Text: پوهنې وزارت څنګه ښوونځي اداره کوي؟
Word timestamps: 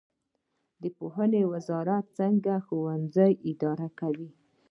پوهنې 0.97 1.43
وزارت 1.53 2.05
څنګه 2.19 2.53
ښوونځي 2.65 3.31
اداره 3.49 3.87
کوي؟ 3.99 4.29